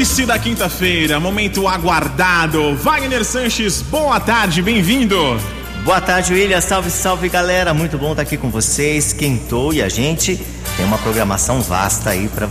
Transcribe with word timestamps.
Ápice 0.00 0.24
da 0.24 0.38
quinta-feira, 0.38 1.20
momento 1.20 1.68
aguardado. 1.68 2.74
Wagner 2.74 3.22
Sanches, 3.22 3.82
boa 3.82 4.18
tarde, 4.18 4.62
bem-vindo. 4.62 5.38
Boa 5.84 6.00
tarde, 6.00 6.32
William. 6.32 6.58
Salve, 6.62 6.90
salve, 6.90 7.28
galera. 7.28 7.74
Muito 7.74 7.98
bom 7.98 8.12
estar 8.12 8.22
aqui 8.22 8.38
com 8.38 8.48
vocês. 8.48 9.12
Quentou 9.12 9.74
e 9.74 9.82
a 9.82 9.90
gente 9.90 10.40
tem 10.74 10.86
uma 10.86 10.96
programação 10.96 11.60
vasta 11.60 12.08
aí 12.08 12.28
para 12.28 12.48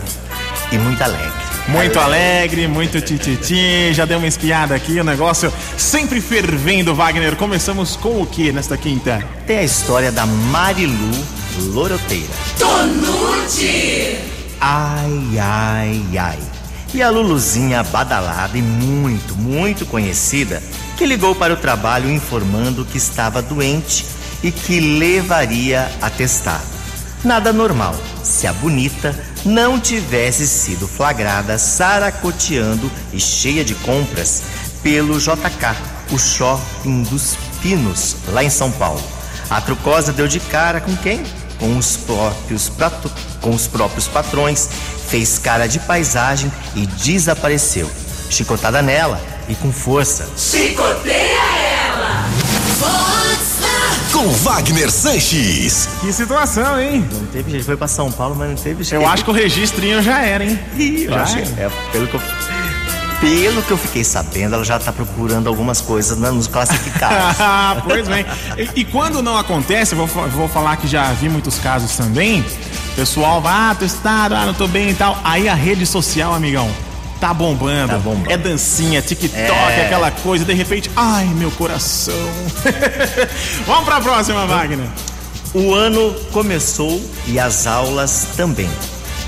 e 0.70 0.78
muito 0.78 1.02
alegre. 1.02 1.32
Muito 1.66 1.98
alegre, 1.98 2.68
muito 2.68 3.00
tititi. 3.00 3.92
Já 3.94 4.04
deu 4.04 4.18
uma 4.18 4.28
espiada 4.28 4.76
aqui, 4.76 5.00
o 5.00 5.04
negócio 5.04 5.52
sempre 5.76 6.20
fervendo, 6.20 6.94
Wagner. 6.94 7.34
Começamos 7.34 7.96
com 7.96 8.22
o 8.22 8.26
que 8.26 8.52
nesta 8.52 8.76
quinta? 8.76 9.26
Tem 9.44 9.58
a 9.58 9.64
história 9.64 10.12
da 10.12 10.24
Marilu 10.24 11.10
Loroteira. 11.72 12.28
Tonute! 12.56 14.18
Ai, 14.60 15.36
ai, 15.36 16.00
ai. 16.16 16.59
E 16.92 17.02
a 17.02 17.08
Luluzinha 17.08 17.84
badalada 17.84 18.58
e 18.58 18.62
muito, 18.62 19.36
muito 19.36 19.86
conhecida, 19.86 20.60
que 20.96 21.06
ligou 21.06 21.34
para 21.36 21.54
o 21.54 21.56
trabalho 21.56 22.10
informando 22.10 22.84
que 22.84 22.98
estava 22.98 23.40
doente 23.40 24.04
e 24.42 24.50
que 24.50 24.80
levaria 24.80 25.90
atestado. 26.02 26.66
Nada 27.24 27.52
normal 27.52 27.94
se 28.24 28.46
a 28.46 28.52
bonita 28.52 29.14
não 29.44 29.78
tivesse 29.78 30.46
sido 30.46 30.88
flagrada 30.88 31.58
saracoteando 31.58 32.90
e 33.12 33.20
cheia 33.20 33.64
de 33.64 33.74
compras 33.76 34.42
pelo 34.82 35.18
JK, 35.18 35.76
o 36.10 36.18
Shopping 36.18 37.02
dos 37.04 37.36
Pinos, 37.62 38.16
lá 38.28 38.42
em 38.42 38.50
São 38.50 38.70
Paulo. 38.70 39.02
A 39.48 39.60
trucosa 39.60 40.12
deu 40.12 40.26
de 40.26 40.40
cara 40.40 40.80
com 40.80 40.96
quem? 40.96 41.22
Com 41.60 41.76
os 41.76 41.96
próprios, 41.98 42.68
prato, 42.70 43.10
com 43.40 43.50
os 43.50 43.66
próprios 43.66 44.08
patrões 44.08 44.68
fez 45.08 45.38
cara 45.38 45.66
de 45.68 45.78
paisagem 45.78 46.50
e 46.74 46.86
desapareceu. 46.86 47.88
Chicotada 48.30 48.80
nela 48.80 49.20
e 49.48 49.54
com 49.54 49.70
força. 49.70 50.26
Chicoteia 50.36 51.38
ela! 51.86 52.24
Força! 52.78 53.68
Com 54.12 54.26
Wagner 54.28 54.90
Sanches. 54.90 55.88
Que 56.00 56.12
situação, 56.12 56.80
hein? 56.80 57.06
Não 57.12 57.26
teve 57.26 57.50
jeito, 57.50 57.66
foi 57.66 57.76
pra 57.76 57.86
São 57.88 58.10
Paulo, 58.10 58.34
mas 58.36 58.48
não 58.48 58.56
teve 58.56 58.82
jeito. 58.82 59.02
Eu 59.02 59.08
acho 59.08 59.24
que 59.24 59.30
o 59.30 59.34
registrinho 59.34 60.02
já 60.02 60.20
era, 60.24 60.44
hein? 60.44 60.58
Eu 60.78 61.10
Já 61.10 61.22
acho 61.22 61.36
que 61.36 61.60
é, 61.60 61.70
pelo 61.92 62.06
que 62.06 62.14
eu, 62.14 62.20
pelo 63.20 63.62
que 63.62 63.70
eu 63.70 63.76
fiquei 63.76 64.02
sabendo, 64.02 64.54
ela 64.54 64.64
já 64.64 64.78
tá 64.78 64.92
procurando 64.92 65.46
algumas 65.48 65.80
coisas 65.80 66.18
nos 66.18 66.46
classificados. 66.46 67.36
Ah, 67.52 67.82
pois 67.84 68.08
bem. 68.08 68.24
E, 68.56 68.80
e 68.80 68.84
quando 68.84 69.22
não 69.22 69.36
acontece, 69.36 69.94
vou, 69.94 70.06
vou 70.06 70.48
falar 70.48 70.76
que 70.76 70.86
já 70.86 71.12
vi 71.12 71.28
muitos 71.28 71.58
casos 71.58 71.96
também. 71.96 72.44
Pessoal 72.96 73.42
ah, 73.46 73.74
testado, 73.78 74.34
ah, 74.34 74.46
não 74.46 74.54
tô 74.54 74.66
bem 74.66 74.90
e 74.90 74.94
tal. 74.94 75.18
Aí 75.24 75.48
a 75.48 75.54
rede 75.54 75.86
social, 75.86 76.34
amigão, 76.34 76.70
tá 77.20 77.32
bombando. 77.32 77.88
Tá 77.92 77.98
bombando. 77.98 78.30
É 78.30 78.36
dancinha, 78.36 79.00
TikTok, 79.02 79.38
É. 79.40 79.86
aquela 79.86 80.10
coisa, 80.10 80.44
de 80.44 80.54
repente, 80.54 80.90
ai, 80.96 81.26
meu 81.26 81.50
coração. 81.52 82.14
Vamos 83.66 83.84
pra 83.84 84.00
próxima, 84.00 84.46
Wagner. 84.46 84.86
O 85.54 85.74
ano 85.74 86.14
começou 86.32 87.00
e 87.26 87.38
as 87.38 87.66
aulas 87.66 88.28
também. 88.36 88.70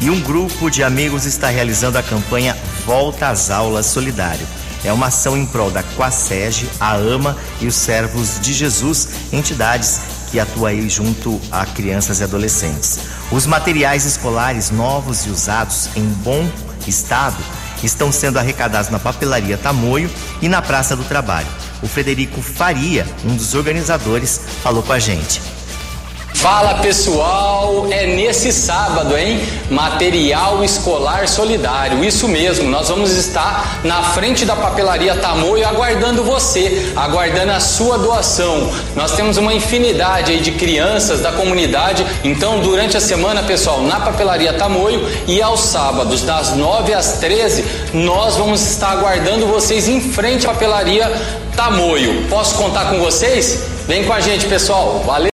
E 0.01 0.11
um 0.11 0.21
grupo 0.21 0.71
de 0.71 0.83
amigos 0.83 1.27
está 1.27 1.49
realizando 1.49 1.99
a 1.99 2.03
campanha 2.03 2.57
Volta 2.85 3.29
às 3.29 3.51
Aulas 3.51 3.87
Solidário. 3.87 4.47
É 4.85 4.93
uma 4.93 5.07
ação 5.07 5.37
em 5.37 5.47
prol 5.47 5.71
da 5.71 5.83
Quasege, 5.83 6.69
a 6.81 6.95
AMA 6.95 7.37
e 7.61 7.67
os 7.67 7.77
Servos 7.77 8.41
de 8.41 8.53
Jesus, 8.53 9.09
entidades 9.33 10.01
que 10.31 10.41
atuam 10.41 10.67
aí 10.67 10.89
junto 10.89 11.41
a 11.51 11.65
crianças 11.65 12.21
e 12.21 12.25
adolescentes. 12.25 12.99
Os 13.31 13.47
materiais 13.47 14.05
escolares 14.05 14.71
novos 14.71 15.27
e 15.27 15.31
usados 15.31 15.89
em 15.95 16.05
bom 16.05 16.51
estado 16.87 17.37
estão 17.83 18.11
sendo 18.11 18.39
arrecadados 18.39 18.91
na 18.91 18.99
papelaria 18.99 19.57
Tamoio 19.57 20.11
e 20.41 20.49
na 20.49 20.63
Praça 20.63 20.97
do 20.97 21.05
Trabalho. 21.05 21.49
O 21.83 21.87
Frederico 21.87 22.41
Faria, 22.41 23.07
um 23.25 23.37
dos 23.37 23.55
organizadores, 23.55 24.41
falou 24.63 24.83
com 24.83 24.93
a 24.93 24.99
gente. 24.99 25.41
Fala 26.43 26.75
pessoal, 26.81 27.87
é 27.89 28.05
nesse 28.05 28.53
sábado, 28.53 29.17
hein? 29.17 29.41
Material 29.71 30.65
escolar 30.65 31.29
solidário. 31.29 32.03
Isso 32.03 32.27
mesmo, 32.27 32.69
nós 32.69 32.89
vamos 32.89 33.13
estar 33.13 33.79
na 33.85 34.03
frente 34.03 34.45
da 34.45 34.57
papelaria 34.57 35.15
Tamoio 35.15 35.65
aguardando 35.65 36.25
você, 36.25 36.93
aguardando 36.97 37.53
a 37.53 37.61
sua 37.61 37.97
doação. 37.97 38.73
Nós 38.97 39.13
temos 39.13 39.37
uma 39.37 39.55
infinidade 39.55 40.33
aí 40.33 40.41
de 40.41 40.51
crianças 40.51 41.21
da 41.21 41.31
comunidade. 41.31 42.05
Então, 42.25 42.59
durante 42.59 42.97
a 42.97 43.01
semana, 43.01 43.45
pessoal, 43.45 43.81
na 43.83 44.01
papelaria 44.01 44.53
Tamoio 44.53 45.09
e 45.29 45.41
aos 45.41 45.61
sábados, 45.61 46.23
das 46.23 46.57
9 46.57 46.93
às 46.93 47.19
13, 47.19 47.65
nós 47.95 48.35
vamos 48.35 48.69
estar 48.69 48.91
aguardando 48.91 49.47
vocês 49.47 49.87
em 49.87 50.01
frente 50.01 50.45
à 50.45 50.49
papelaria 50.53 51.09
Tamoio. 51.55 52.27
Posso 52.29 52.57
contar 52.57 52.87
com 52.87 52.99
vocês? 52.99 53.63
Vem 53.87 54.03
com 54.03 54.13
a 54.13 54.19
gente, 54.19 54.47
pessoal. 54.47 55.05
Valeu! 55.07 55.32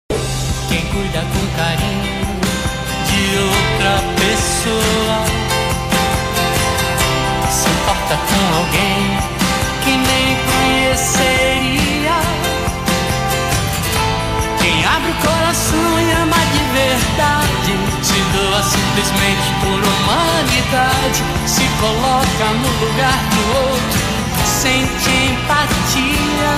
Humanidade, 20.67 21.23
se 21.47 21.63
coloca 21.81 22.45
no 22.55 22.87
lugar 22.87 23.19
do 23.31 23.43
outro, 23.69 24.01
sente 24.45 25.11
empatia. 25.11 26.53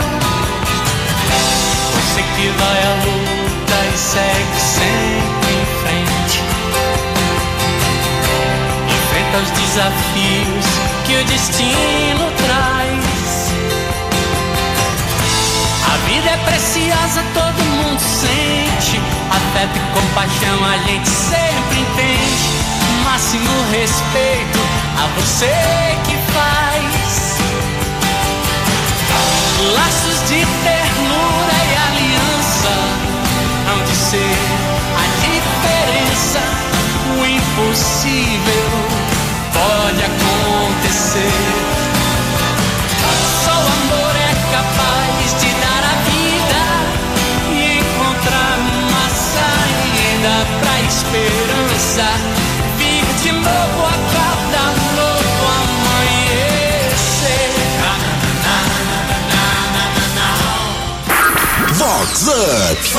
Você 1.92 2.22
que 2.36 2.48
vai 2.48 2.82
à 2.82 2.94
luta 3.04 3.78
e 3.92 3.98
segue 3.98 4.60
sempre 4.60 5.52
em 5.52 5.66
frente. 5.82 6.42
Enfrenta 8.88 9.38
os 9.38 9.50
desafios 9.50 10.66
que 11.06 11.14
o 11.16 11.24
destino 11.24 12.32
traz. 12.46 13.52
A 15.84 15.96
vida 16.08 16.30
é 16.30 16.36
preciosa, 16.44 17.22
todo 17.34 17.64
mundo 17.64 18.00
sente. 18.00 19.00
Afeto 19.30 19.76
e 19.76 20.00
compaixão 20.00 20.64
a 20.64 20.78
gente 20.78 21.08
sempre 21.08 21.80
entende. 21.80 22.57
Máximo 23.10 23.70
respeito 23.70 24.58
a 25.02 25.06
você 25.18 25.46
que 26.04 26.14
faz. 26.30 27.27
Vox 61.78 62.26
Up. 62.26 62.98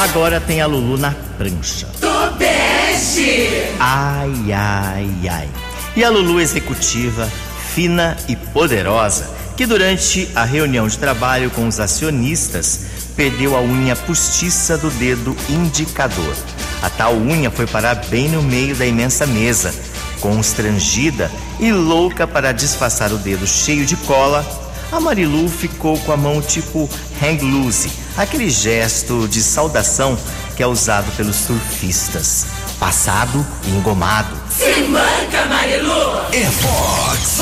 Agora 0.00 0.40
tem 0.40 0.62
a 0.62 0.66
Lulu 0.66 0.96
na 0.96 1.10
prancha. 1.36 1.86
Tobeste! 2.00 3.50
Ai, 3.78 4.50
ai, 4.50 5.28
ai. 5.30 5.48
E 5.94 6.02
a 6.02 6.08
Lulu 6.08 6.40
executiva, 6.40 7.30
fina 7.74 8.16
e 8.26 8.34
poderosa, 8.34 9.28
que 9.58 9.66
durante 9.66 10.26
a 10.34 10.42
reunião 10.44 10.88
de 10.88 10.96
trabalho 10.96 11.50
com 11.50 11.68
os 11.68 11.78
acionistas 11.78 12.80
perdeu 13.14 13.54
a 13.54 13.60
unha 13.60 13.94
postiça 13.94 14.78
do 14.78 14.88
dedo 14.92 15.36
indicador. 15.50 16.34
A 16.80 16.88
tal 16.88 17.12
unha 17.12 17.50
foi 17.50 17.66
parar 17.66 17.96
bem 18.06 18.26
no 18.30 18.42
meio 18.42 18.74
da 18.74 18.86
imensa 18.86 19.26
mesa. 19.26 19.74
Constrangida 20.18 21.30
e 21.60 21.70
louca 21.70 22.26
para 22.26 22.52
disfarçar 22.52 23.12
o 23.12 23.18
dedo 23.18 23.46
cheio 23.46 23.84
de 23.84 23.96
cola, 23.96 24.67
a 24.90 25.00
Marilu 25.00 25.48
ficou 25.48 25.98
com 25.98 26.12
a 26.12 26.16
mão 26.16 26.40
tipo 26.40 26.88
hang 27.22 27.44
loose, 27.44 27.90
aquele 28.16 28.50
gesto 28.50 29.28
de 29.28 29.42
saudação 29.42 30.18
que 30.56 30.62
é 30.62 30.66
usado 30.66 31.10
pelos 31.16 31.36
surfistas. 31.36 32.46
Passado 32.78 33.44
e 33.64 33.70
engomado. 33.70 34.36
Se 34.50 34.82
manca, 34.82 35.46
Marilu! 35.46 36.20
É 36.32 36.44
Vox. 36.44 37.38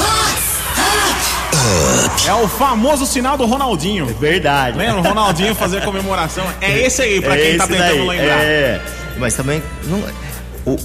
É 2.26 2.34
o 2.34 2.48
famoso 2.48 3.06
sinal 3.06 3.37
do 3.37 3.46
Ronaldinho. 3.46 4.06
Verdade. 4.20 4.76
Lembra? 4.76 5.00
O 5.00 5.02
Ronaldinho 5.02 5.54
fazer 5.54 5.78
a 5.78 5.81
comemoração. 5.82 6.44
É 6.60 6.78
esse 6.87 7.02
aí, 7.02 7.20
pra 7.20 7.37
quem 7.37 7.56
tá 7.56 7.66
tentando 7.66 8.06
daí, 8.06 8.06
lembrar. 8.06 8.40
É. 8.40 8.82
Mas 9.19 9.34
também. 9.34 9.62
Não, 9.84 10.02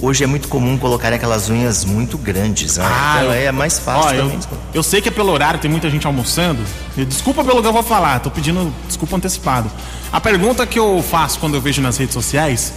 hoje 0.00 0.22
é 0.22 0.26
muito 0.26 0.48
comum 0.48 0.78
colocar 0.78 1.12
aquelas 1.12 1.50
unhas 1.50 1.84
muito 1.84 2.16
grandes, 2.16 2.76
né? 2.76 2.84
Ah, 2.86 3.20
então 3.20 3.32
é 3.32 3.50
mais 3.50 3.78
fácil 3.78 4.08
Ó, 4.08 4.12
eu, 4.12 4.40
eu 4.74 4.82
sei 4.82 5.00
que 5.00 5.08
é 5.08 5.12
pelo 5.12 5.32
horário, 5.32 5.58
tem 5.58 5.70
muita 5.70 5.90
gente 5.90 6.06
almoçando. 6.06 6.62
Desculpa 6.96 7.42
pelo 7.42 7.60
que 7.60 7.68
eu 7.68 7.72
vou 7.72 7.82
falar, 7.82 8.20
tô 8.20 8.30
pedindo 8.30 8.72
desculpa 8.86 9.16
antecipado. 9.16 9.70
A 10.12 10.20
pergunta 10.20 10.64
que 10.66 10.78
eu 10.78 11.02
faço 11.02 11.38
quando 11.38 11.54
eu 11.54 11.60
vejo 11.60 11.82
nas 11.82 11.96
redes 11.96 12.14
sociais 12.14 12.72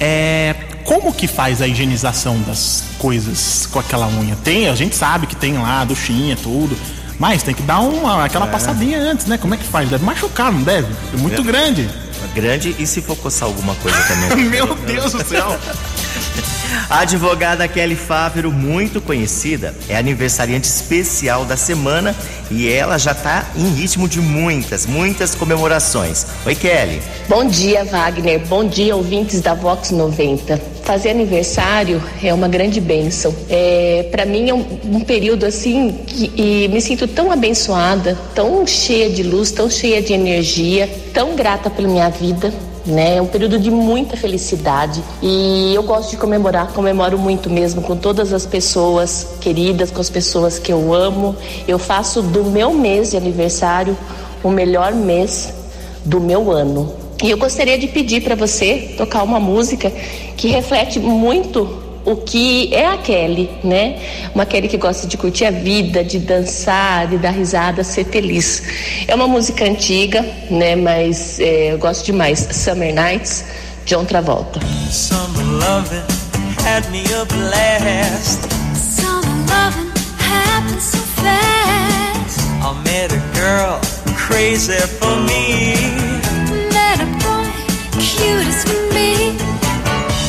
é 0.00 0.54
como 0.84 1.12
que 1.12 1.26
faz 1.26 1.60
a 1.60 1.66
higienização 1.66 2.40
das 2.42 2.84
coisas 2.98 3.66
com 3.70 3.78
aquela 3.78 4.06
unha? 4.06 4.36
Tem, 4.36 4.68
a 4.68 4.74
gente 4.74 4.94
sabe 4.94 5.26
que 5.26 5.34
tem 5.34 5.58
lá 5.58 5.84
duchinha, 5.84 6.36
tudo. 6.36 6.76
Mas 7.18 7.42
tem 7.42 7.54
que 7.54 7.62
dar 7.62 7.80
uma, 7.80 8.24
aquela 8.24 8.46
passadinha 8.46 8.98
antes, 8.98 9.26
né? 9.26 9.38
Como 9.38 9.54
é 9.54 9.56
que 9.56 9.64
faz? 9.64 9.88
Deve 9.88 10.04
machucar, 10.04 10.52
não 10.52 10.62
deve? 10.62 10.92
É 11.14 11.16
muito 11.16 11.42
grande. 11.42 11.88
Grande 12.34 12.76
e 12.78 12.86
se 12.86 13.00
for 13.00 13.16
coçar 13.16 13.48
alguma 13.48 13.74
coisa 13.76 13.96
também. 14.02 14.44
Meu 14.50 14.74
Deus 14.74 15.12
do 15.12 15.24
céu. 15.24 15.58
A 16.88 17.00
advogada 17.00 17.66
Kelly 17.66 17.96
Fávero, 17.96 18.52
muito 18.52 19.00
conhecida, 19.00 19.74
é 19.88 19.96
aniversariante 19.96 20.66
especial 20.66 21.44
da 21.44 21.56
semana 21.56 22.14
e 22.50 22.68
ela 22.70 22.96
já 22.98 23.12
tá 23.12 23.50
em 23.56 23.68
ritmo 23.70 24.08
de 24.08 24.20
muitas, 24.20 24.86
muitas 24.86 25.34
comemorações. 25.34 26.26
Oi, 26.44 26.54
Kelly. 26.54 27.02
Bom 27.28 27.44
dia, 27.44 27.84
Wagner. 27.84 28.40
Bom 28.46 28.64
dia, 28.64 28.94
ouvintes 28.94 29.40
da 29.40 29.54
Vox 29.54 29.90
90. 29.90 30.60
Fazer 30.84 31.10
aniversário 31.10 32.00
é 32.22 32.32
uma 32.32 32.46
grande 32.46 32.80
bênção. 32.80 33.34
É, 33.50 34.08
para 34.12 34.24
mim 34.24 34.48
é 34.48 34.54
um, 34.54 34.64
um 34.84 35.00
período 35.00 35.44
assim 35.44 35.92
que 36.06 36.32
e 36.36 36.68
me 36.68 36.80
sinto 36.80 37.08
tão 37.08 37.32
abençoada, 37.32 38.16
tão 38.34 38.64
cheia 38.66 39.10
de 39.10 39.24
luz, 39.24 39.50
tão 39.50 39.68
cheia 39.68 40.00
de 40.00 40.12
energia, 40.12 40.88
tão 41.12 41.34
grata 41.34 41.68
pela 41.68 41.88
minha 41.88 42.08
vida. 42.08 42.52
Né? 42.86 43.16
É 43.16 43.22
um 43.22 43.26
período 43.26 43.58
de 43.58 43.68
muita 43.68 44.16
felicidade 44.16 45.02
e 45.20 45.74
eu 45.74 45.82
gosto 45.82 46.10
de 46.10 46.16
comemorar, 46.16 46.68
comemoro 46.68 47.18
muito 47.18 47.50
mesmo 47.50 47.82
com 47.82 47.96
todas 47.96 48.32
as 48.32 48.46
pessoas 48.46 49.26
queridas, 49.40 49.90
com 49.90 50.00
as 50.00 50.08
pessoas 50.08 50.56
que 50.58 50.72
eu 50.72 50.94
amo. 50.94 51.34
Eu 51.66 51.80
faço 51.80 52.22
do 52.22 52.44
meu 52.44 52.72
mês 52.72 53.10
de 53.10 53.16
aniversário 53.16 53.96
o 54.42 54.50
melhor 54.50 54.94
mês 54.94 55.52
do 56.04 56.20
meu 56.20 56.52
ano. 56.52 56.94
E 57.22 57.30
eu 57.30 57.38
gostaria 57.38 57.76
de 57.76 57.88
pedir 57.88 58.22
para 58.22 58.34
você 58.34 58.94
tocar 58.96 59.22
uma 59.22 59.40
música 59.40 59.90
que 60.36 60.48
reflete 60.48 61.00
muito 61.00 61.85
o 62.06 62.16
que 62.16 62.72
é 62.72 62.86
a 62.86 62.96
Kelly, 62.96 63.50
né? 63.64 63.98
Uma 64.32 64.46
Kelly 64.46 64.68
que 64.68 64.78
gosta 64.78 65.08
de 65.08 65.16
curtir 65.16 65.44
a 65.44 65.50
vida, 65.50 66.04
de 66.04 66.20
dançar, 66.20 67.08
de 67.08 67.18
dar 67.18 67.32
risada, 67.32 67.82
ser 67.82 68.04
feliz. 68.04 68.62
É 69.08 69.14
uma 69.14 69.26
música 69.26 69.64
antiga, 69.64 70.22
né? 70.48 70.76
Mas 70.76 71.40
é, 71.40 71.72
eu 71.72 71.78
gosto 71.78 72.06
demais. 72.06 72.46
Summer 72.52 72.94
Nights, 72.94 73.44
John 73.84 74.04
Travolta. 74.04 74.60
Summer 74.88 75.44
loving 75.44 76.06
had 76.64 76.88
me 76.92 77.02
up 77.20 77.32
last. 77.50 78.40
Summer 78.76 79.26
loving 79.50 79.90
happens 80.18 80.84
so 80.84 80.98
fast. 80.98 82.40
I 82.62 82.72
met 82.84 83.12
a 83.12 83.20
girl 83.34 83.80
crazy 84.16 84.78
for 85.00 85.16
me. 85.26 85.74
Met 86.70 87.00
a 87.00 87.06
boy, 87.18 87.50
cute 87.98 88.46
as 88.46 88.64
can 88.64 88.90
be. 88.94 89.36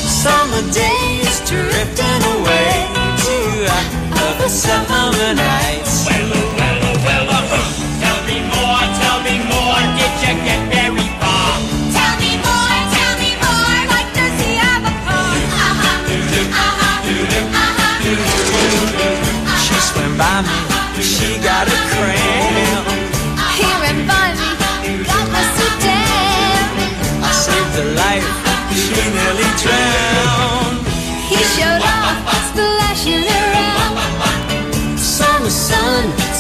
Summer 0.07 0.73
days 0.73 1.16
drifting 1.47 2.23
away 2.35 2.91
to 3.23 3.65
uh, 3.69 4.37
the 4.37 4.49
summer 4.49 5.33
night. 5.33 5.86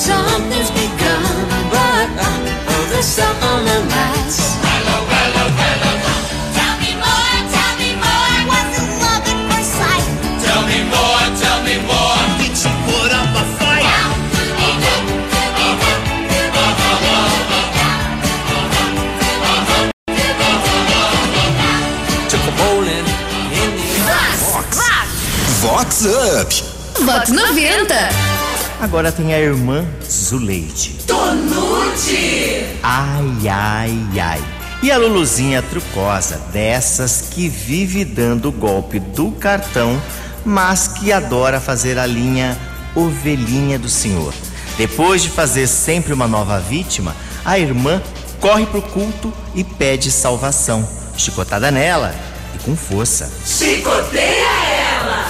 Something's 0.07 0.71
begun. 0.71 1.23
But 1.67 2.07
uh, 2.15 2.39
the 2.91 3.01
summer. 3.03 3.55
Tell 6.57 6.75
me 6.83 6.91
more, 7.03 7.35
tell 7.55 7.73
me 7.81 7.89
more. 8.05 8.37
Was 8.51 8.71
it 8.79 8.87
love 9.03 9.25
at 9.31 9.39
first 9.49 9.71
sight? 9.79 10.07
Tell 10.45 10.63
me 10.71 10.79
more, 10.95 11.25
tell 11.43 11.59
me 11.67 11.75
more. 11.91 12.23
Did 12.39 12.53
she 12.55 12.71
put 12.87 13.11
up 13.19 13.31
a 13.35 13.45
fight? 13.59 13.83
Took 22.31 22.43
a 22.47 22.53
bowling 22.59 23.07
in 23.61 23.69
the 23.79 23.87
Vox 25.67 26.05
Up. 26.07 26.49
Vox 27.05 27.29
90. 27.29 28.26
Agora 28.79 29.11
tem 29.11 29.33
a 29.33 29.39
irmã 29.39 29.85
Zuleide. 30.03 30.97
Tonute. 31.07 32.77
Ai, 32.83 33.49
ai, 33.49 34.19
ai. 34.19 34.43
E 34.83 34.91
a 34.91 34.97
Luluzinha 34.97 35.63
trucosa, 35.63 36.39
dessas 36.53 37.29
que 37.31 37.49
vive 37.49 38.05
dando 38.05 38.49
o 38.49 38.51
golpe 38.51 38.99
do 38.99 39.31
cartão, 39.31 39.99
mas 40.45 40.87
que 40.87 41.11
adora 41.11 41.59
fazer 41.59 41.97
a 41.97 42.05
linha 42.05 42.55
ovelhinha 42.93 43.79
do 43.79 43.89
senhor. 43.89 44.31
Depois 44.77 45.23
de 45.23 45.29
fazer 45.29 45.65
sempre 45.65 46.13
uma 46.13 46.27
nova 46.27 46.59
vítima, 46.59 47.15
a 47.43 47.57
irmã 47.57 47.99
corre 48.39 48.67
pro 48.67 48.83
culto 48.83 49.33
e 49.55 49.63
pede 49.63 50.11
salvação. 50.11 50.87
Chicotada 51.17 51.71
nela 51.71 52.13
e 52.53 52.59
com 52.59 52.75
força. 52.75 53.27
Chicoteia 53.43 54.45
ela. 54.99 55.25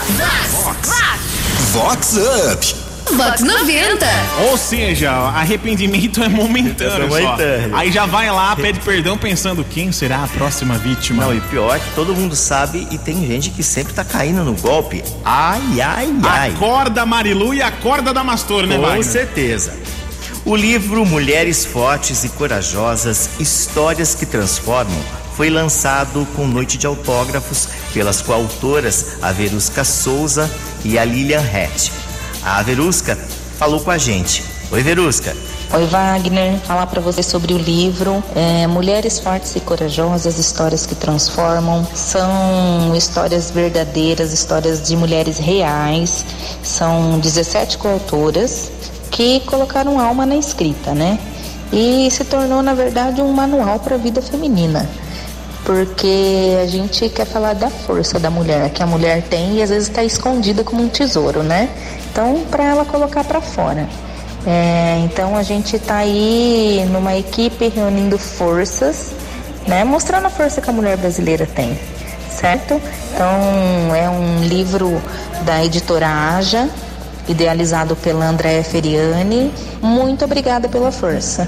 Vox 1.72 2.18
Up. 2.18 2.87
Vox 3.16 3.42
90. 3.42 4.06
Ou 4.50 4.58
seja, 4.58 5.12
arrependimento 5.12 6.24
é 6.24 6.28
momentâneo, 6.30 7.16
É 7.16 7.22
só. 7.22 7.38
Aí 7.78 7.92
já 7.92 8.06
vai 8.06 8.30
lá, 8.32 8.56
pede 8.56 8.80
perdão 8.80 9.18
pensando 9.18 9.64
quem 9.64 9.92
será 9.92 10.24
a 10.24 10.28
próxima 10.28 10.78
vítima. 10.78 11.24
Não, 11.26 11.34
e 11.34 11.40
pior 11.42 11.80
que 11.80 11.90
todo 11.96 12.14
mundo 12.14 12.36
sabe 12.36 12.88
e 12.92 12.98
tem 12.98 13.26
gente 13.26 13.50
que 13.52 13.64
sempre 13.64 13.94
tá 13.94 14.04
caindo 14.04 14.44
no 14.44 14.54
golpe. 14.54 15.04
Ai, 15.24 15.82
ai, 15.82 16.14
ai. 16.24 16.50
Acorda 16.52 17.06
Marilu 17.06 17.54
e 17.54 17.62
acorda 17.62 18.14
Damastor, 18.14 18.66
né, 18.66 18.76
Com 18.76 18.82
Wagner? 18.82 19.04
certeza. 19.04 19.74
O 20.46 20.56
livro 20.56 21.06
Mulheres 21.06 21.66
Fortes 21.66 22.24
e 22.24 22.30
Corajosas 22.30 23.30
Histórias 23.40 24.16
que 24.16 24.26
Transformam 24.26 24.98
foi 25.36 25.50
lançado 25.50 26.26
com 26.36 26.48
noite 26.48 26.78
de 26.78 26.88
autógrafos 26.88 27.68
pelas 27.94 28.22
coautoras 28.22 29.18
a 29.22 29.32
Verusca 29.32 29.84
Souza 29.84 30.50
e 30.86 30.98
a 30.98 31.04
Lilian 31.04 31.42
Hatch. 31.42 31.92
A 32.50 32.62
Verusca 32.62 33.18
falou 33.58 33.82
com 33.82 33.92
a 33.92 33.98
gente. 33.98 34.42
Oi, 34.72 34.82
Verusca. 34.82 35.36
Oi, 35.74 35.86
Wagner. 35.88 36.58
Falar 36.60 36.88
para 36.88 37.02
você 37.02 37.22
sobre 37.22 37.54
o 37.54 37.58
livro 37.58 38.24
é, 38.34 38.66
Mulheres 38.66 39.20
Fortes 39.20 39.54
e 39.58 39.60
Corajosas, 39.60 40.40
Histórias 40.40 40.86
que 40.86 40.96
Transformam. 40.96 41.86
São 41.94 42.96
histórias 42.96 43.52
verdadeiras, 43.52 44.32
histórias 44.32 44.82
de 44.82 44.96
mulheres 44.96 45.38
reais. 45.38 46.26
São 46.64 47.20
17 47.20 47.78
coautoras 47.80 48.72
que 49.12 49.42
colocaram 49.42 50.00
alma 50.00 50.26
na 50.26 50.38
escrita, 50.38 50.94
né? 50.94 51.20
E 51.74 52.10
se 52.10 52.24
tornou, 52.24 52.64
na 52.64 52.74
verdade, 52.74 53.22
um 53.22 53.34
manual 53.34 53.78
para 53.78 53.96
a 53.96 53.98
vida 53.98 54.22
feminina. 54.22 54.90
Porque 55.66 56.58
a 56.64 56.66
gente 56.66 57.10
quer 57.10 57.26
falar 57.26 57.56
da 57.56 57.70
força 57.70 58.18
da 58.18 58.30
mulher, 58.30 58.70
que 58.70 58.82
a 58.82 58.88
mulher 58.88 59.22
tem 59.24 59.58
e 59.58 59.62
às 59.62 59.70
vezes 59.70 59.90
está 59.90 60.02
escondida 60.02 60.64
como 60.64 60.82
um 60.82 60.88
tesouro, 60.88 61.44
né? 61.44 61.70
Então, 62.18 62.46
para 62.50 62.64
ela 62.64 62.84
colocar 62.84 63.24
para 63.24 63.40
fora. 63.40 63.88
É, 64.44 65.02
então 65.04 65.38
a 65.38 65.44
gente 65.44 65.76
está 65.76 65.98
aí 65.98 66.84
numa 66.92 67.16
equipe 67.16 67.68
reunindo 67.68 68.18
forças, 68.18 69.12
né, 69.68 69.84
mostrando 69.84 70.26
a 70.26 70.30
força 70.32 70.60
que 70.60 70.68
a 70.68 70.74
mulher 70.74 70.98
brasileira 70.98 71.46
tem, 71.46 71.78
certo? 72.28 72.82
Então 73.14 73.94
é 73.96 74.10
um 74.10 74.44
livro 74.44 75.00
da 75.44 75.64
editora 75.64 76.08
Aja, 76.08 76.68
idealizado 77.28 77.96
pela 77.96 78.26
Andréa 78.26 78.64
Feriani. 78.64 79.54
Muito 79.80 80.26
obrigada 80.26 80.68
pela 80.68 80.92
força. 80.92 81.48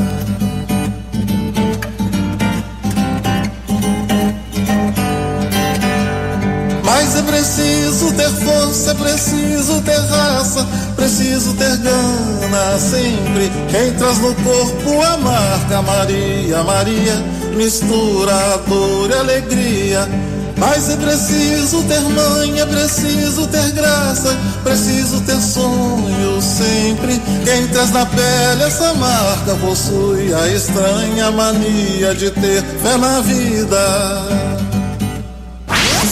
Mas 7.11 7.19
é 7.19 7.23
preciso 7.23 8.13
ter 8.13 8.29
força, 8.29 8.91
é 8.91 8.93
preciso 8.93 9.81
ter 9.81 9.99
raça, 9.99 10.65
preciso 10.95 11.53
ter 11.55 11.75
gana 11.75 12.79
sempre. 12.79 13.51
Quem 13.69 13.91
traz 13.95 14.17
no 14.19 14.33
corpo 14.35 15.01
a 15.01 15.17
marca 15.17 15.81
Maria, 15.81 16.63
Maria, 16.63 17.15
mistura 17.53 18.57
dor 18.65 19.09
e 19.09 19.13
alegria. 19.13 20.07
Mas 20.55 20.89
é 20.89 20.95
preciso 20.95 21.83
ter 21.83 21.99
mãe, 21.99 22.61
é 22.61 22.65
preciso 22.65 23.45
ter 23.47 23.71
graça, 23.71 24.33
preciso 24.63 25.19
ter 25.21 25.41
sonho 25.41 26.41
sempre. 26.41 27.21
Quem 27.43 27.67
traz 27.67 27.91
na 27.91 28.05
pele 28.05 28.63
essa 28.63 28.93
marca 28.93 29.53
possui 29.55 30.33
a 30.33 30.47
estranha 30.47 31.29
mania 31.29 32.15
de 32.15 32.31
ter 32.31 32.63
fé 32.81 32.95
na 32.95 33.19
vida. 33.19 34.40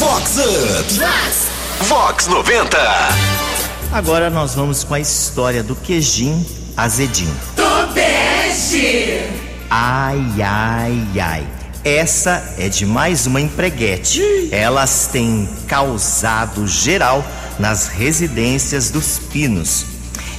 Vox 0.10 0.38
Up. 0.40 1.88
Vox 1.88 2.26
90. 2.26 2.78
Agora 3.92 4.32
nós 4.32 4.56
vamos 4.56 4.84
com 4.84 4.96
a 4.96 5.00
história 5.00 5.62
do 5.62 5.76
queijinho 5.76 6.44
azedinho. 6.76 7.38
Tobeste! 7.56 9.22
Ai, 9.70 10.20
ai, 10.44 11.08
ai. 11.22 11.48
Essa 11.86 12.56
é 12.58 12.68
de 12.68 12.88
mais 12.88 13.28
uma 13.28 13.40
empreguete. 13.40 14.50
Elas 14.52 15.10
têm 15.12 15.48
causado 15.68 16.66
geral 16.66 17.24
nas 17.60 17.88
residências 17.88 18.90
dos 18.90 19.20
pinos. 19.20 19.86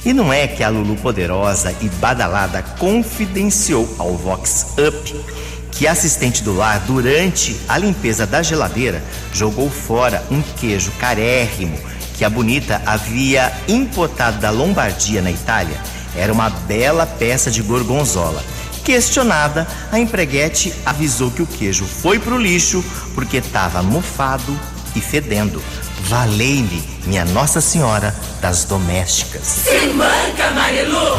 E 0.03 0.11
não 0.11 0.33
é 0.33 0.47
que 0.47 0.65
a 0.65 0.67
Lulu 0.67 0.97
Poderosa 0.97 1.73
e 1.79 1.87
Badalada 1.87 2.61
confidenciou 2.77 3.87
ao 3.97 4.17
Vox 4.17 4.65
Up 4.77 5.41
que 5.71 5.87
a 5.87 5.91
assistente 5.91 6.43
do 6.43 6.55
lar, 6.55 6.79
durante 6.81 7.59
a 7.67 7.77
limpeza 7.77 8.27
da 8.27 8.43
geladeira, 8.43 9.01
jogou 9.33 9.69
fora 9.69 10.23
um 10.29 10.41
queijo 10.41 10.91
carérrimo 10.99 11.77
que 12.21 12.25
a 12.25 12.29
bonita 12.29 12.79
havia 12.85 13.51
importado 13.67 14.39
da 14.39 14.51
Lombardia, 14.51 15.23
na 15.23 15.31
Itália. 15.31 15.75
Era 16.15 16.31
uma 16.31 16.51
bela 16.51 17.03
peça 17.07 17.49
de 17.49 17.63
gorgonzola. 17.63 18.43
Questionada, 18.83 19.67
a 19.91 19.99
empreguete 19.99 20.71
avisou 20.85 21.31
que 21.31 21.41
o 21.41 21.47
queijo 21.47 21.83
foi 21.83 22.19
pro 22.19 22.37
lixo 22.37 22.85
porque 23.15 23.37
estava 23.37 23.81
mofado 23.81 24.55
e 24.95 25.01
fedendo. 25.01 25.63
Valei-me, 26.01 26.83
minha 27.05 27.25
Nossa 27.25 27.59
Senhora 27.59 28.15
das 28.39 28.65
Domésticas. 28.65 29.41
Se 29.41 29.87
manca, 29.87 30.51
Marilu! 30.51 31.17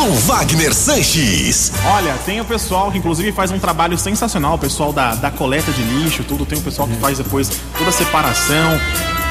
Com 0.00 0.12
Wagner 0.12 0.72
Sanches. 0.72 1.70
Olha, 1.84 2.14
tem 2.24 2.40
o 2.40 2.44
pessoal 2.46 2.90
que 2.90 2.96
inclusive 2.96 3.32
faz 3.32 3.50
um 3.50 3.58
trabalho 3.58 3.98
sensacional, 3.98 4.54
o 4.54 4.58
pessoal 4.58 4.94
da, 4.94 5.14
da 5.14 5.30
coleta 5.30 5.70
de 5.72 5.82
lixo, 5.82 6.24
tudo. 6.24 6.46
Tem 6.46 6.56
o 6.58 6.62
pessoal 6.62 6.88
que 6.88 6.96
faz 6.96 7.18
depois 7.18 7.50
toda 7.76 7.90
a 7.90 7.92
separação. 7.92 8.80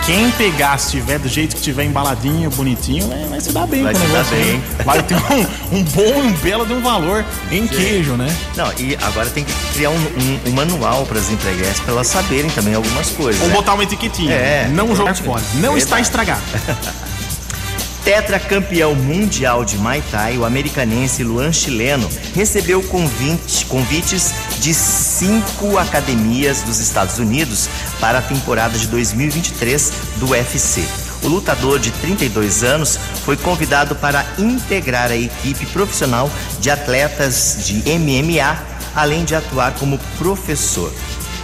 Quem 0.06 0.30
pegar, 0.30 0.78
se 0.78 0.92
tiver 0.92 1.18
do 1.18 1.28
jeito 1.28 1.56
que 1.56 1.62
tiver 1.64 1.86
embaladinho, 1.86 2.52
bonitinho, 2.52 3.08
vai, 3.08 3.24
vai 3.26 3.42
se 3.42 3.52
dar 3.52 3.66
bem 3.66 3.82
Vai 3.82 3.94
com 3.94 4.00
o 4.00 4.02
se 4.04 4.08
dar 4.10 4.14
negócio, 4.20 4.38
bem. 4.38 4.64
Vai 4.86 5.02
ter 5.02 5.16
um, 5.16 5.78
um 5.80 5.84
bom, 5.86 6.20
um 6.20 6.32
belo 6.34 6.68
de 6.68 6.74
um 6.74 6.82
valor 6.82 7.26
em 7.50 7.66
queijo, 7.66 8.14
né? 8.14 8.28
Não, 8.56 8.72
e 8.78 8.96
agora 9.02 9.28
tem 9.32 9.44
que 9.44 9.54
criar 9.74 9.90
um, 9.90 9.96
um- 9.96 10.50
um 10.50 10.52
manual 10.52 11.04
para 11.08 11.18
as 11.18 11.32
empreguetes 11.32 11.80
para 11.80 11.94
elas 11.94 12.06
saberem 12.08 12.52
também 12.52 12.76
algumas 12.76 13.10
coisas. 13.10 13.42
Ou 13.42 13.48
né? 13.48 13.56
botar 13.56 13.74
uma 13.74 13.82
etiquetinha. 13.84 14.34
É. 14.36 14.68
Não 14.72 14.96
jogar 14.96 15.16
fora. 15.16 15.42
Não 15.56 15.76
está 15.76 16.00
estragado. 16.00 16.42
Tetracampeão 18.10 18.96
mundial 18.96 19.64
de 19.64 19.78
Muay 19.78 20.04
Thai, 20.10 20.36
o 20.36 20.44
americanense 20.44 21.24
Luan 21.24 21.54
Chileno 21.54 22.10
recebeu 22.34 22.82
convite- 22.82 23.68
convites 23.68 24.34
de 24.60 24.74
cinco 24.74 25.78
academias 25.78 26.64
dos 26.64 26.80
Estados 26.80 27.20
Unidos 27.20 27.70
para 28.00 28.18
a 28.18 28.22
temporada 28.24 28.80
de 28.80 28.88
2023 28.88 29.92
do 30.16 30.32
UFC. 30.32 30.84
O 31.22 31.28
lutador 31.28 31.78
de 31.78 31.92
32 31.92 32.64
anos 32.64 32.98
foi 33.24 33.38
convidado 33.38 33.96
para 33.96 34.26
integrar 34.40 35.12
a 35.12 35.16
equipe 35.16 35.68
profissional 35.68 36.32
de 36.60 36.72
atletas 36.72 37.60
de 37.64 37.84
MMA, 38.00 38.58
além 38.96 39.24
de 39.24 39.36
atuar 39.36 39.76
como 39.76 40.00
professor. 40.18 40.92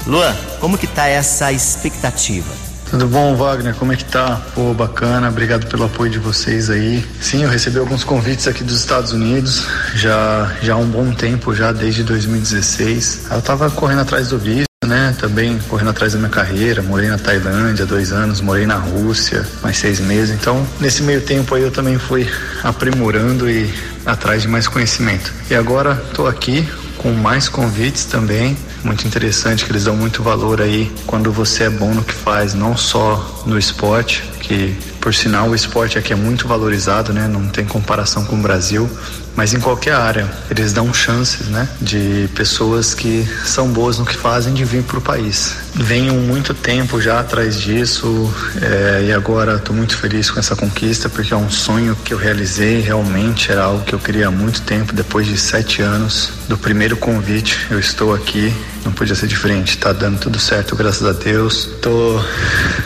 Luan, 0.07 0.35
como 0.59 0.79
que 0.79 0.87
tá 0.87 1.05
essa 1.07 1.51
expectativa? 1.51 2.51
Tudo 2.89 3.07
bom, 3.07 3.35
Wagner? 3.35 3.73
Como 3.75 3.91
é 3.91 3.95
que 3.95 4.05
tá? 4.05 4.41
Pô, 4.53 4.73
bacana, 4.73 5.27
obrigado 5.27 5.67
pelo 5.67 5.85
apoio 5.85 6.11
de 6.11 6.19
vocês 6.19 6.69
aí. 6.69 7.03
Sim, 7.19 7.43
eu 7.43 7.49
recebi 7.49 7.79
alguns 7.79 8.03
convites 8.03 8.47
aqui 8.47 8.63
dos 8.63 8.77
Estados 8.77 9.11
Unidos, 9.11 9.65
já, 9.95 10.55
já 10.61 10.75
há 10.75 10.77
um 10.77 10.87
bom 10.87 11.11
tempo, 11.11 11.53
já 11.53 11.71
desde 11.71 12.03
2016. 12.03 13.27
Eu 13.31 13.41
tava 13.41 13.69
correndo 13.71 14.01
atrás 14.01 14.29
do 14.29 14.37
visto, 14.37 14.65
né? 14.85 15.15
Também 15.19 15.57
correndo 15.67 15.89
atrás 15.89 16.13
da 16.13 16.19
minha 16.19 16.29
carreira. 16.29 16.81
Morei 16.83 17.09
na 17.09 17.17
Tailândia 17.17 17.85
dois 17.85 18.11
anos, 18.11 18.39
morei 18.39 18.67
na 18.67 18.77
Rússia 18.77 19.45
mais 19.63 19.77
seis 19.77 19.99
meses. 19.99 20.35
Então, 20.35 20.65
nesse 20.79 21.01
meio 21.01 21.21
tempo 21.21 21.55
aí 21.55 21.63
eu 21.63 21.71
também 21.71 21.97
fui 21.97 22.29
aprimorando 22.63 23.49
e 23.49 23.73
atrás 24.05 24.43
de 24.43 24.47
mais 24.47 24.67
conhecimento. 24.67 25.33
E 25.49 25.55
agora 25.55 25.95
tô 26.13 26.27
aqui 26.27 26.67
com 27.05 27.13
mais 27.13 27.47
convites 27.47 28.05
também. 28.05 28.57
Muito 28.83 29.05
interessante 29.05 29.63
que 29.63 29.71
eles 29.71 29.83
dão 29.83 29.95
muito 29.95 30.23
valor 30.23 30.59
aí 30.59 30.91
quando 31.05 31.31
você 31.31 31.65
é 31.65 31.69
bom 31.69 31.93
no 31.93 32.03
que 32.03 32.11
faz, 32.11 32.55
não 32.55 32.75
só 32.75 33.43
no 33.45 33.59
esporte, 33.59 34.23
que 34.39 34.75
por 34.99 35.13
sinal 35.13 35.49
o 35.49 35.53
esporte 35.53 35.99
aqui 35.99 36.13
é 36.13 36.15
muito 36.15 36.47
valorizado, 36.47 37.13
né? 37.13 37.27
Não 37.27 37.45
tem 37.47 37.63
comparação 37.63 38.25
com 38.25 38.35
o 38.35 38.41
Brasil, 38.41 38.89
mas 39.35 39.53
em 39.53 39.59
qualquer 39.59 39.93
área 39.93 40.29
eles 40.49 40.71
dão 40.73 40.93
chances, 40.93 41.47
né? 41.47 41.67
De 41.81 42.29
pessoas 42.35 42.93
que 42.93 43.27
são 43.43 43.67
boas 43.67 43.99
no 43.99 44.05
que 44.05 44.15
fazem 44.15 44.53
de 44.53 44.63
vir 44.63 44.83
para 44.83 44.97
o 44.97 45.01
país. 45.01 45.55
Venho 45.73 46.13
muito 46.13 46.53
tempo 46.53 47.01
já 47.01 47.19
atrás 47.19 47.59
disso 47.59 48.33
é, 48.61 49.05
e 49.07 49.13
agora 49.13 49.55
estou 49.55 49.75
muito 49.75 49.97
feliz 49.97 50.31
com 50.31 50.39
essa 50.39 50.55
conquista 50.55 51.09
porque 51.09 51.33
é 51.33 51.37
um 51.37 51.49
sonho 51.49 51.95
que 52.03 52.13
eu 52.13 52.17
realizei. 52.17 52.79
Realmente 52.79 53.51
era 53.51 53.63
algo 53.63 53.83
que 53.83 53.93
eu 53.93 53.99
queria 53.99 54.27
há 54.27 54.31
muito 54.31 54.61
tempo. 54.61 54.93
Depois 54.93 55.27
de 55.27 55.37
sete 55.37 55.81
anos 55.81 56.31
do 56.47 56.57
primeiro 56.57 56.95
convite, 56.95 57.67
eu 57.69 57.79
estou 57.79 58.13
aqui. 58.13 58.53
Não 58.85 58.91
podia 58.91 59.15
ser 59.15 59.27
diferente. 59.27 59.77
Tá 59.77 59.91
dando 59.91 60.19
tudo 60.19 60.39
certo, 60.39 60.75
graças 60.75 61.05
a 61.05 61.11
Deus. 61.11 61.69
Tô 61.81 62.21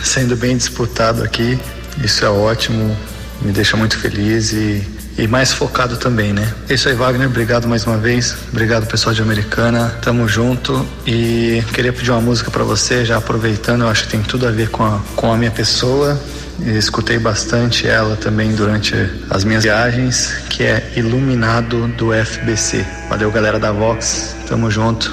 sendo 0.02 0.36
bem 0.36 0.56
disputado 0.56 1.22
aqui. 1.22 1.58
Isso 2.02 2.24
é 2.24 2.28
ótimo. 2.28 2.96
Me 3.40 3.52
deixa 3.52 3.76
muito 3.76 3.96
feliz 3.96 4.52
e 4.52 4.99
e 5.20 5.28
mais 5.28 5.52
focado 5.52 5.98
também, 5.98 6.32
né? 6.32 6.50
É 6.66 6.74
isso 6.74 6.88
aí, 6.88 6.94
Wagner. 6.94 7.28
Obrigado 7.28 7.68
mais 7.68 7.86
uma 7.86 7.98
vez. 7.98 8.34
Obrigado, 8.50 8.86
pessoal 8.86 9.14
de 9.14 9.20
Americana. 9.20 9.94
Tamo 10.00 10.26
junto. 10.26 10.86
E 11.06 11.62
queria 11.74 11.92
pedir 11.92 12.10
uma 12.10 12.22
música 12.22 12.50
pra 12.50 12.64
você, 12.64 13.04
já 13.04 13.18
aproveitando. 13.18 13.82
Eu 13.82 13.88
acho 13.88 14.04
que 14.04 14.12
tem 14.12 14.22
tudo 14.22 14.48
a 14.48 14.50
ver 14.50 14.70
com 14.70 14.82
a, 14.82 14.98
com 15.14 15.30
a 15.30 15.36
minha 15.36 15.50
pessoa. 15.50 16.18
E 16.58 16.70
escutei 16.76 17.18
bastante 17.18 17.86
ela 17.86 18.16
também 18.16 18.54
durante 18.54 18.94
as 19.28 19.44
minhas 19.44 19.62
viagens, 19.62 20.32
que 20.48 20.64
é 20.64 20.90
Iluminado 20.96 21.86
do 21.88 22.12
FBC. 22.14 22.84
Valeu, 23.10 23.30
galera 23.30 23.58
da 23.58 23.72
Vox. 23.72 24.34
Tamo 24.48 24.70
junto. 24.70 25.12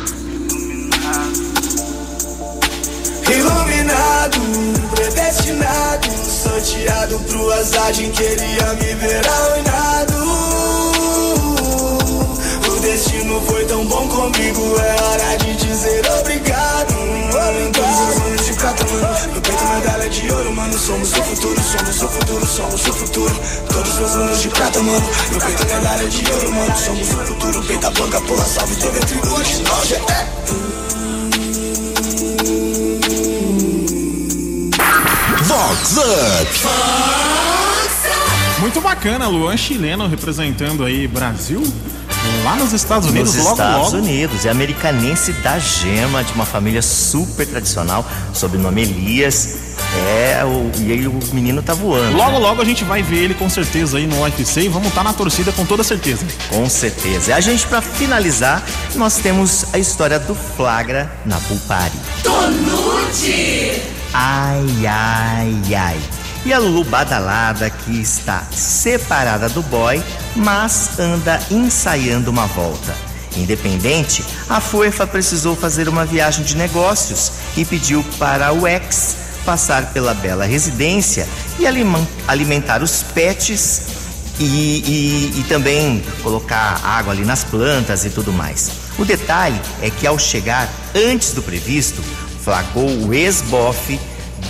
Iluminado, 3.30 4.40
predestinado, 4.96 5.87
sorteado 6.58 7.20
pro 7.20 7.52
azar 7.54 7.92
de 7.92 8.10
queria 8.10 8.74
me 8.74 8.96
ver 8.96 9.22
arruinado. 9.28 10.14
O 12.68 12.80
destino 12.80 13.40
foi 13.42 13.66
tão 13.66 13.86
bom 13.86 14.08
comigo, 14.08 14.76
é 14.80 15.02
hora 15.02 15.38
de 15.38 15.56
dizer 15.56 16.04
obrigado. 16.20 16.96
Todos 17.74 18.00
os 18.00 18.22
anos 18.26 18.46
de 18.46 18.54
prata, 18.54 18.86
mano, 18.86 19.36
no 19.36 19.42
peito 19.42 19.64
medalha 19.66 20.10
de 20.10 20.32
ouro, 20.32 20.52
mano. 20.54 20.80
Somos 20.80 21.12
o 21.12 21.24
futuro, 21.24 21.62
somos 21.62 22.02
o 22.02 22.08
futuro, 22.08 22.46
somos 22.48 22.88
o 22.88 22.94
futuro. 22.94 23.36
Todos 23.72 24.00
os 24.00 24.16
anos 24.16 24.42
de 24.42 24.50
prata, 24.50 24.82
mano, 24.82 25.10
no 25.32 25.40
peito 25.40 25.66
medalha 25.66 26.08
de 26.10 26.32
ouro, 26.32 26.52
mano. 26.54 26.78
Somos 26.78 27.10
o 27.10 27.26
futuro, 27.26 27.64
peita 27.64 27.92
blanca, 27.92 28.22
porra, 28.22 28.46
salve, 28.46 28.76
teve 28.78 29.00
trigo 29.02 29.36
original, 29.36 29.86
já 29.86 29.98
é. 29.98 30.87
Vox 35.48 35.96
Up. 35.98 36.60
Muito 38.60 38.82
bacana, 38.82 39.28
Luan 39.28 39.56
chileno 39.56 40.06
representando 40.06 40.84
aí 40.84 41.08
Brasil 41.08 41.64
lá 42.44 42.56
nos 42.58 42.74
Estados 42.74 43.08
Unidos, 43.08 43.34
Nos 43.34 43.44
logo 43.46 43.56
Estados 43.56 43.94
logo. 43.94 43.98
Unidos, 43.98 44.46
é 44.46 44.50
americanense 44.50 45.32
da 45.34 45.58
gema, 45.58 46.22
de 46.24 46.34
uma 46.34 46.46
família 46.46 46.82
super 46.82 47.48
tradicional, 47.48 48.06
sobrenome 48.34 48.82
Elias. 48.82 49.78
É, 49.96 50.44
o, 50.44 50.70
e 50.82 50.92
aí 50.92 51.08
o 51.08 51.18
menino 51.32 51.64
tá 51.64 51.74
voando. 51.74 52.18
Logo, 52.18 52.32
né? 52.32 52.40
logo 52.40 52.62
a 52.62 52.66
gente 52.66 52.84
vai 52.84 53.02
ver 53.02 53.24
ele 53.24 53.34
com 53.34 53.50
certeza 53.50 53.98
aí 53.98 54.06
no 54.06 54.22
UFC 54.22 54.64
e 54.64 54.68
vamos 54.68 54.90
estar 54.90 55.04
na 55.04 55.14
torcida 55.14 55.54
com 55.54 55.66
toda 55.66 55.84
certeza. 55.84 56.26
Com 56.50 56.70
certeza. 56.70 57.32
E 57.32 57.34
a 57.34 57.40
gente, 57.40 57.66
pra 57.68 57.82
finalizar, 57.82 58.62
nós 58.96 59.16
temos 59.16 59.66
a 59.74 59.80
história 59.80 60.20
do 60.20 60.36
Flagra 60.36 61.10
na 61.26 61.38
Pulpari. 61.38 61.94
Tonute! 62.22 63.97
Ai, 64.20 64.66
ai, 64.88 65.76
ai. 65.76 66.00
E 66.44 66.52
a 66.52 66.58
Lulu 66.58 66.84
badalada 66.86 67.70
que 67.70 68.02
está 68.02 68.42
separada 68.52 69.48
do 69.48 69.62
boy, 69.62 70.02
mas 70.36 70.98
anda 70.98 71.40
ensaiando 71.52 72.32
uma 72.32 72.48
volta. 72.48 72.96
Independente, 73.36 74.26
a 74.50 74.60
Fuefa 74.60 75.06
precisou 75.06 75.56
fazer 75.56 75.88
uma 75.88 76.04
viagem 76.04 76.44
de 76.44 76.58
negócios 76.58 77.32
e 77.56 77.64
pediu 77.64 78.04
para 78.18 78.52
o 78.52 78.68
ex 78.68 79.16
passar 79.46 79.94
pela 79.94 80.16
bela 80.16 80.46
residência 80.46 81.28
e 81.60 81.68
alimen- 81.68 82.08
alimentar 82.28 82.82
os 82.82 83.04
pets 83.04 83.82
e, 84.40 84.44
e- 85.36 85.40
e 85.42 85.44
também 85.48 86.04
colocar 86.24 86.82
água 86.84 87.14
ali 87.14 87.24
nas 87.24 87.44
plantas 87.44 88.04
e 88.04 88.10
tudo 88.10 88.34
mais. 88.34 88.72
O 88.98 89.06
detalhe 89.06 89.62
é 89.80 89.92
que 89.92 90.08
ao 90.08 90.18
chegar 90.18 90.68
antes 90.96 91.34
do 91.34 91.44
previsto, 91.44 92.04
flagrou 92.48 92.88
o 93.06 93.14
ex-bofe 93.14 94.00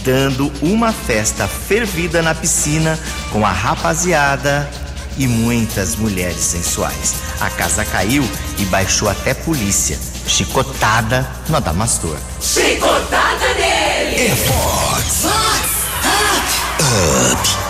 dando 0.04 0.54
uma 0.62 0.94
festa 0.94 1.48
fervida 1.48 2.22
na 2.22 2.36
piscina 2.36 2.98
com 3.32 3.44
a 3.44 3.50
rapaziada 3.52 4.70
e 5.18 5.26
muitas 5.28 5.96
mulheres 5.96 6.38
sensuais. 6.38 7.16
A 7.42 7.50
casa 7.50 7.84
caiu 7.84 8.24
e 8.60 8.66
baixou 8.66 9.10
até 9.10 9.34
polícia. 9.34 9.98
Chicotada 10.28 11.28
no 11.50 11.58
Adamastor. 11.58 12.16
Chicotada 12.40 13.48
nele! 13.56 14.28
É 14.28 14.36
Fox. 14.36 15.26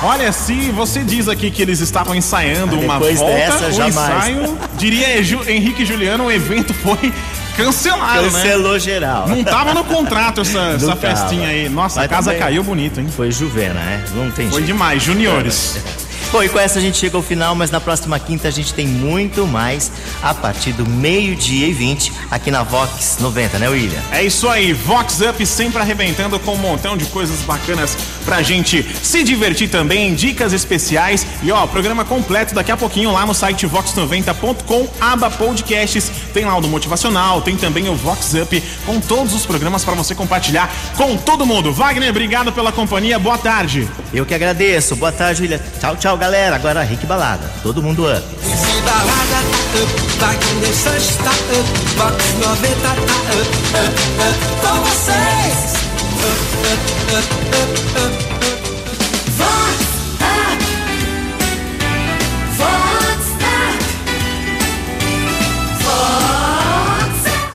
Olha, 0.03 0.33
se 0.33 0.71
você 0.71 1.03
diz 1.05 1.29
aqui 1.29 1.49
que 1.49 1.61
eles 1.61 1.79
estavam 1.79 2.13
ensaiando 2.13 2.75
Ah, 2.75 2.79
uma 2.79 2.99
volta, 2.99 3.23
dessa, 3.23 3.67
o 3.67 3.71
jamais. 3.71 3.95
ensaio, 3.95 4.57
diria 4.77 5.17
Henrique 5.19 5.83
e 5.83 5.85
Juliano, 5.85 6.25
o 6.25 6.31
evento 6.31 6.73
foi 6.73 7.13
cancelado, 7.57 8.21
né? 8.21 8.29
Cancelou 8.29 8.79
geral. 8.79 9.27
Não 9.27 9.43
tava 9.43 9.73
no 9.73 9.83
contrato 9.83 10.41
essa, 10.41 10.59
essa 10.75 10.95
festinha 10.95 11.49
aí. 11.49 11.67
Nossa, 11.67 11.99
a 11.99 12.03
Mas 12.03 12.11
casa 12.11 12.25
também 12.31 12.39
caiu 12.39 12.63
bonito, 12.63 12.99
hein? 12.99 13.07
Foi 13.13 13.31
Juvena, 13.31 13.73
né? 13.73 14.03
Não 14.15 14.31
tem 14.31 14.47
Foi 14.49 14.59
jeito. 14.59 14.67
demais, 14.67 15.01
juniores. 15.03 15.77
Bom, 16.29 16.43
e 16.43 16.49
com 16.49 16.59
essa 16.59 16.77
a 16.77 16.81
gente 16.81 16.97
chega 16.97 17.15
ao 17.15 17.23
final, 17.23 17.55
mas 17.55 17.71
na 17.71 17.79
próxima 17.79 18.19
quinta 18.19 18.49
a 18.49 18.51
gente 18.51 18.73
tem 18.73 18.85
muito 18.85 19.47
mais 19.47 19.89
a 20.21 20.33
partir 20.33 20.73
do 20.73 20.85
meio-dia 20.85 21.67
e 21.67 21.73
20 21.73 22.11
aqui 22.29 22.51
na 22.51 22.63
Vox 22.63 23.17
90, 23.21 23.57
né, 23.57 23.69
William? 23.69 24.01
É 24.11 24.23
isso 24.23 24.47
aí, 24.49 24.73
Vox 24.73 25.21
Up 25.21 25.45
sempre 25.45 25.81
arrebentando 25.81 26.37
com 26.37 26.53
um 26.53 26.57
montão 26.57 26.97
de 26.97 27.05
coisas 27.05 27.39
bacanas 27.41 27.97
pra 28.25 28.41
gente 28.41 28.85
se 29.01 29.23
divertir 29.23 29.69
também, 29.69 30.13
dicas 30.13 30.51
especiais 30.51 31.25
e 31.41 31.49
ó, 31.49 31.65
programa 31.65 32.03
completo 32.03 32.53
daqui 32.53 32.73
a 32.73 32.77
pouquinho 32.77 33.13
lá 33.13 33.25
no 33.25 33.33
site 33.33 33.65
vox90.com, 33.65 34.87
aba 34.99 35.31
podcasts, 35.31 36.11
tem 36.33 36.43
lá 36.43 36.57
o 36.57 36.61
do 36.61 36.67
motivacional, 36.67 37.41
tem 37.41 37.55
também 37.55 37.87
o 37.87 37.95
Vox 37.95 38.33
Up 38.33 38.61
com 38.85 38.99
todos 38.99 39.33
os 39.33 39.45
programas 39.45 39.85
pra 39.85 39.93
você 39.93 40.13
compartilhar 40.13 40.69
com 40.97 41.15
todo 41.15 41.45
mundo. 41.45 41.71
Wagner, 41.71 42.09
obrigado 42.09 42.51
pela 42.51 42.73
companhia, 42.73 43.17
boa 43.17 43.37
tarde. 43.37 43.87
Eu 44.13 44.25
que 44.25 44.33
agradeço. 44.33 44.95
Boa 44.95 45.11
tarde, 45.11 45.41
William. 45.41 45.59
Tchau, 45.79 45.95
tchau, 45.95 46.16
galera. 46.17 46.55
Agora 46.55 46.83
Rick 46.83 47.05
Balada. 47.05 47.49
Todo 47.63 47.81
mundo 47.81 48.05
up. 48.05 48.17
Up, 48.17 48.23
up, 49.77 51.67
Vox 51.97 52.17
90 52.39 52.67
up, 52.83 52.97
up, 52.97 53.27
up. 53.27 53.67
Up, 56.27 56.41
up, 56.65 56.83
up, 57.13 57.27
up, 57.53 58.31
up. 58.31 58.36